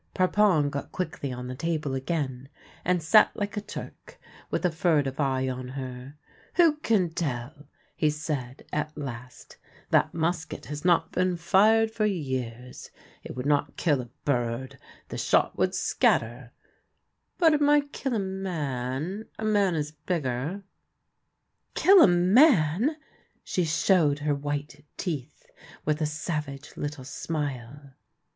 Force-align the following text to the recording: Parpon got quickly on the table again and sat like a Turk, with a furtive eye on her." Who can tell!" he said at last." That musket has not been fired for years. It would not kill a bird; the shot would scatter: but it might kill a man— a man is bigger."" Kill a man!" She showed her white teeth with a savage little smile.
Parpon 0.15 0.71
got 0.71 0.91
quickly 0.91 1.31
on 1.31 1.45
the 1.45 1.53
table 1.53 1.93
again 1.93 2.49
and 2.83 3.03
sat 3.03 3.29
like 3.35 3.55
a 3.55 3.61
Turk, 3.61 4.19
with 4.49 4.65
a 4.65 4.71
furtive 4.71 5.19
eye 5.19 5.47
on 5.47 5.67
her." 5.67 6.15
Who 6.55 6.77
can 6.77 7.11
tell!" 7.11 7.67
he 7.95 8.09
said 8.09 8.65
at 8.73 8.97
last." 8.97 9.57
That 9.91 10.11
musket 10.11 10.65
has 10.65 10.83
not 10.83 11.11
been 11.11 11.37
fired 11.37 11.91
for 11.91 12.07
years. 12.07 12.89
It 13.23 13.35
would 13.35 13.45
not 13.45 13.77
kill 13.77 14.01
a 14.01 14.09
bird; 14.25 14.79
the 15.09 15.19
shot 15.19 15.55
would 15.55 15.75
scatter: 15.75 16.51
but 17.37 17.53
it 17.53 17.61
might 17.61 17.93
kill 17.93 18.15
a 18.15 18.19
man— 18.19 19.25
a 19.37 19.45
man 19.45 19.75
is 19.75 19.91
bigger."" 19.91 20.63
Kill 21.75 22.01
a 22.01 22.07
man!" 22.07 22.97
She 23.43 23.65
showed 23.65 24.17
her 24.21 24.33
white 24.33 24.83
teeth 24.97 25.45
with 25.85 26.01
a 26.01 26.07
savage 26.07 26.75
little 26.75 27.03
smile. 27.05 27.93